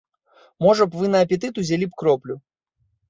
Можа 0.65 0.87
б, 0.87 0.91
вы 1.03 1.11
на 1.15 1.21
апетыт 1.25 1.59
узялі 1.63 1.85
б 1.93 2.03
кроплю? 2.03 2.41